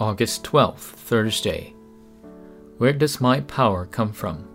August 0.00 0.42
12th, 0.44 0.78
Thursday. 0.78 1.74
Where 2.78 2.94
does 2.94 3.20
my 3.20 3.40
power 3.40 3.84
come 3.84 4.14
from? 4.14 4.48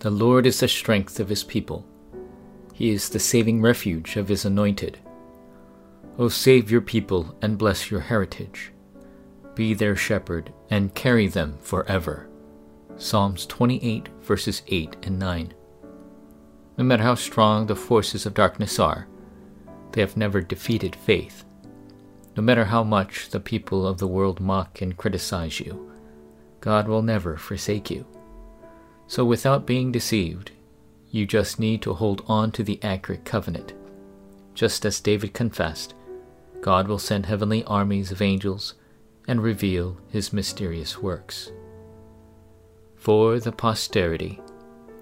The 0.00 0.10
Lord 0.10 0.44
is 0.44 0.60
the 0.60 0.68
strength 0.68 1.18
of 1.20 1.30
his 1.30 1.42
people. 1.42 1.86
He 2.74 2.90
is 2.90 3.08
the 3.08 3.18
saving 3.18 3.62
refuge 3.62 4.16
of 4.16 4.28
his 4.28 4.44
anointed. 4.44 4.98
O 6.18 6.28
save 6.28 6.70
your 6.70 6.82
people 6.82 7.34
and 7.40 7.56
bless 7.56 7.90
your 7.90 8.00
heritage. 8.00 8.72
Be 9.54 9.72
their 9.72 9.96
shepherd 9.96 10.52
and 10.68 10.94
carry 10.94 11.26
them 11.26 11.56
forever. 11.62 12.28
Psalms 12.98 13.46
28, 13.46 14.10
verses 14.20 14.60
8 14.68 14.96
and 15.04 15.18
9. 15.18 15.54
No 16.76 16.84
matter 16.84 17.04
how 17.04 17.14
strong 17.14 17.68
the 17.68 17.74
forces 17.74 18.26
of 18.26 18.34
darkness 18.34 18.78
are, 18.78 19.08
they 19.92 20.02
have 20.02 20.18
never 20.18 20.42
defeated 20.42 20.94
faith. 20.94 21.46
No 22.36 22.42
matter 22.42 22.64
how 22.64 22.82
much 22.82 23.30
the 23.30 23.40
people 23.40 23.86
of 23.86 23.98
the 23.98 24.08
world 24.08 24.40
mock 24.40 24.80
and 24.82 24.96
criticize 24.96 25.60
you, 25.60 25.92
God 26.60 26.88
will 26.88 27.02
never 27.02 27.36
forsake 27.36 27.90
you. 27.90 28.06
So, 29.06 29.24
without 29.24 29.66
being 29.66 29.92
deceived, 29.92 30.50
you 31.10 31.26
just 31.26 31.60
need 31.60 31.80
to 31.82 31.94
hold 31.94 32.24
on 32.26 32.50
to 32.52 32.64
the 32.64 32.80
accurate 32.82 33.24
covenant. 33.24 33.72
Just 34.54 34.84
as 34.84 35.00
David 35.00 35.32
confessed, 35.32 35.94
God 36.60 36.88
will 36.88 36.98
send 36.98 37.26
heavenly 37.26 37.62
armies 37.64 38.10
of 38.10 38.22
angels 38.22 38.74
and 39.28 39.42
reveal 39.42 39.98
his 40.10 40.32
mysterious 40.32 40.98
works. 40.98 41.52
For 42.96 43.38
the 43.38 43.52
posterity, 43.52 44.40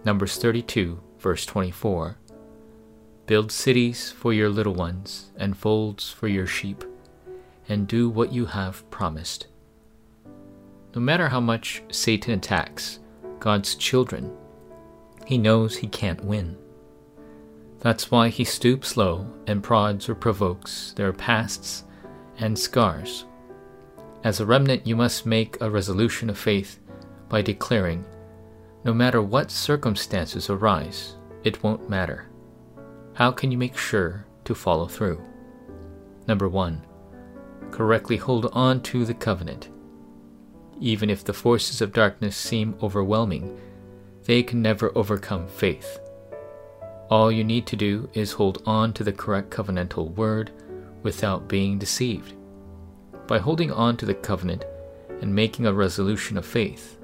Numbers 0.05 0.37
32, 0.37 1.01
verse 1.19 1.47
24. 1.47 2.19
Build 3.27 3.53
cities 3.53 4.11
for 4.11 4.33
your 4.33 4.51
little 4.51 4.75
ones 4.75 5.31
and 5.37 5.57
folds 5.57 6.11
for 6.11 6.27
your 6.27 6.47
sheep 6.47 6.85
and 7.73 7.89
do 7.89 8.11
what 8.11 8.33
you 8.33 8.45
have 8.45 8.89
promised. 8.91 9.47
No 10.95 11.01
matter 11.01 11.31
how 11.31 11.41
much 11.41 11.83
Satan 11.91 12.35
attacks 12.35 12.99
God's 13.41 13.75
children, 13.77 14.31
he 15.25 15.39
knows 15.39 15.75
he 15.75 15.89
can't 15.89 16.23
win. 16.23 16.59
That's 17.81 18.11
why 18.11 18.29
he 18.29 18.45
stoops 18.45 18.99
low 18.99 19.27
and 19.47 19.63
prods 19.63 20.07
or 20.07 20.15
provokes 20.15 20.93
their 20.97 21.15
pasts 21.15 21.85
and 22.39 22.59
scars. 22.59 23.25
As 24.23 24.39
a 24.39 24.47
remnant, 24.47 24.87
you 24.87 24.95
must 24.95 25.25
make 25.25 25.59
a 25.61 25.71
resolution 25.71 26.29
of 26.29 26.39
faith 26.39 26.79
by 27.31 27.41
declaring, 27.41 28.05
no 28.85 28.93
matter 28.93 29.23
what 29.23 29.51
circumstances 29.51 30.51
arise, 30.51 31.17
it 31.43 31.63
won't 31.63 31.89
matter. 31.89 32.27
How 33.15 33.31
can 33.31 33.51
you 33.51 33.57
make 33.57 33.79
sure 33.79 34.27
to 34.45 34.55
follow 34.55 34.87
through? 34.87 35.23
Number 36.29 36.49
one, 36.49 36.85
correctly 37.73 38.17
hold 38.17 38.49
on 38.53 38.81
to 38.83 39.05
the 39.05 39.15
covenant. 39.15 39.69
Even 40.81 41.11
if 41.11 41.25
the 41.25 41.33
forces 41.33 41.81
of 41.81 41.93
darkness 41.93 42.37
seem 42.37 42.77
overwhelming, 42.83 43.59
they 44.25 44.43
can 44.43 44.63
never 44.63 44.97
overcome 44.97 45.49
faith. 45.49 45.99
All 47.11 47.33
you 47.33 47.45
need 47.45 47.67
to 47.67 47.77
do 47.77 48.09
is 48.15 48.33
hold 48.33 48.63
on 48.65 48.93
to 48.95 49.05
the 49.05 49.13
correct 49.13 49.51
covenantal 49.51 50.15
word 50.15 50.51
without 51.03 51.49
being 51.49 51.79
deceived. 51.79 52.35
By 53.27 53.39
holding 53.39 53.73
on 53.73 53.97
to 53.99 54.07
the 54.07 54.15
covenant 54.15 54.65
and 55.21 55.35
making 55.35 55.67
a 55.67 55.73
resolution 55.73 56.39
of 56.39 56.47
faith, 56.47 56.99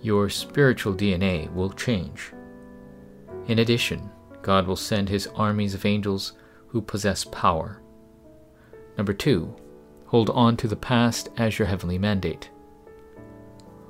your 0.00 0.28
spiritual 0.28 0.94
DNA 0.94 1.52
will 1.52 1.70
change. 1.70 2.32
In 3.46 3.58
addition, 3.58 4.10
God 4.42 4.66
will 4.66 4.76
send 4.76 5.08
his 5.08 5.28
armies 5.28 5.74
of 5.74 5.86
angels 5.86 6.32
who 6.68 6.80
possess 6.80 7.24
power. 7.24 7.80
Number 8.96 9.12
two, 9.12 9.54
Hold 10.12 10.28
on 10.28 10.58
to 10.58 10.68
the 10.68 10.76
past 10.76 11.30
as 11.38 11.58
your 11.58 11.68
heavenly 11.68 11.96
mandate. 11.96 12.50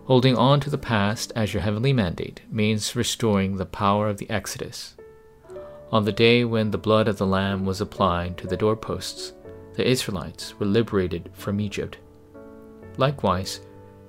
Holding 0.05 0.37
on 0.37 0.61
to 0.61 0.71
the 0.71 0.79
past 0.79 1.33
as 1.35 1.53
your 1.53 1.65
heavenly 1.65 1.93
mandate 1.93 2.43
means 2.49 2.95
restoring 2.95 3.57
the 3.57 3.67
power 3.67 4.09
of 4.09 4.19
the 4.19 4.31
Exodus. 4.31 4.95
On 5.91 6.05
the 6.05 6.13
day 6.13 6.45
when 6.45 6.71
the 6.71 6.79
blood 6.79 7.09
of 7.09 7.19
the 7.19 7.27
Lamb 7.27 7.67
was 7.67 7.81
applied 7.81 8.39
to 8.39 8.47
the 8.47 8.57
doorposts, 8.57 9.33
the 9.75 9.85
Israelites 9.85 10.57
were 10.61 10.67
liberated 10.67 11.29
from 11.33 11.59
Egypt. 11.61 11.99
Likewise, 12.99 13.59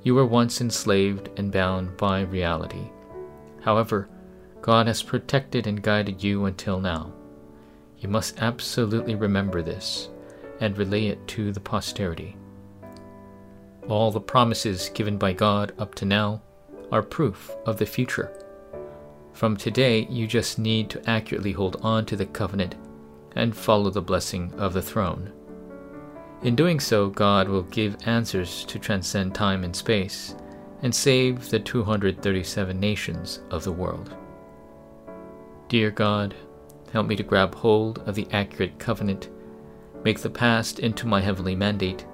you 0.04 0.14
were 0.14 0.24
once 0.24 0.62
enslaved 0.62 1.32
and 1.36 1.52
bound 1.52 1.98
by 1.98 2.22
reality. 2.22 2.92
However, 3.62 4.08
God 4.62 4.86
has 4.86 5.02
protected 5.02 5.66
and 5.66 5.82
guided 5.82 6.24
you 6.24 6.46
until 6.46 6.80
now. 6.80 7.12
You 7.98 8.08
must 8.08 8.38
absolutely 8.38 9.16
remember 9.16 9.64
this 9.64 10.10
and 10.64 10.78
relay 10.78 11.08
it 11.08 11.28
to 11.28 11.52
the 11.52 11.60
posterity. 11.60 12.38
All 13.90 14.12
the 14.12 14.22
promises 14.22 14.90
given 14.94 15.18
by 15.18 15.34
God 15.34 15.74
up 15.78 15.94
to 15.96 16.06
now 16.06 16.42
are 16.90 17.04
proof 17.04 17.52
of 17.66 17.78
the 17.78 17.86
future. 17.86 18.32
From 19.34 19.58
today, 19.58 20.08
you 20.10 20.26
just 20.26 20.58
need 20.58 20.90
to 20.92 21.10
accurately 21.10 21.52
hold 21.52 21.82
on 21.82 22.06
to 22.06 22.16
the 22.16 22.26
covenant 22.26 22.76
and 23.36 23.54
follow 23.54 23.90
the 23.90 24.02
blessing 24.02 24.54
of 24.58 24.72
the 24.72 24.82
throne. 24.82 25.34
In 26.44 26.56
doing 26.56 26.80
so, 26.80 27.10
God 27.10 27.50
will 27.50 27.64
give 27.64 27.98
answers 28.06 28.64
to 28.66 28.80
transcend 28.80 29.36
time 29.36 29.66
and 29.66 29.76
space 29.76 30.34
and 30.82 30.96
save 30.96 31.50
the 31.50 31.60
237 31.60 32.80
nations 32.80 33.42
of 33.52 33.66
the 33.66 33.72
world. 33.74 34.16
Dear 35.68 35.92
God, 35.92 36.36
help 36.94 37.08
me 37.08 37.18
to 37.18 37.24
grab 37.24 37.54
hold 37.54 38.00
of 38.08 38.16
the 38.16 38.28
accurate 38.32 38.80
covenant 38.80 39.30
make 40.04 40.20
the 40.20 40.30
past 40.30 40.80
into 40.80 41.08
my 41.08 41.22
heavenly 41.22 41.56
mandate, 41.56 42.06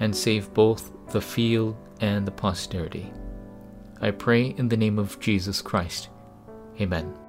and 0.00 0.14
save 0.14 0.52
both 0.54 0.92
the 1.12 1.20
field 1.20 1.76
and 2.00 2.26
the 2.26 2.32
posterity. 2.32 3.12
I 4.00 4.10
pray 4.10 4.54
in 4.58 4.68
the 4.68 4.76
name 4.76 4.98
of 4.98 5.18
Jesus 5.20 5.62
Christ. 5.62 6.08
Amen. 6.80 7.23